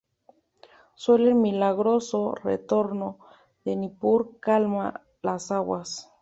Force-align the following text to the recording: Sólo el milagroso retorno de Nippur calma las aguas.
Sólo 0.95 1.27
el 1.27 1.35
milagroso 1.35 2.33
retorno 2.33 3.19
de 3.63 3.75
Nippur 3.75 4.39
calma 4.39 5.03
las 5.21 5.51
aguas. 5.51 6.11